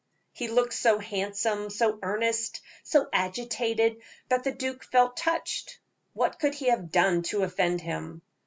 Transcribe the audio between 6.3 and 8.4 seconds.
could he have done to offend him?